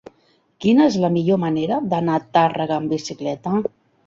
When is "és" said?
0.91-0.97